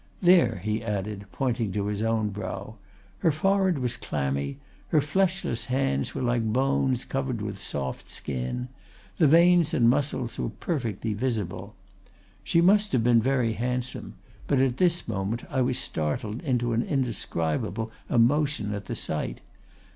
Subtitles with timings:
[0.19, 2.73] —There,' he added, pointing to his own brow.
[3.19, 8.67] 'Her forehead was clammy; her fleshless hands were like bones covered with soft skin;
[9.19, 11.75] the veins and muscles were perfectly visible.
[12.43, 14.15] She must have been very handsome;
[14.47, 19.39] but at this moment I was startled into an indescribable emotion at the sight.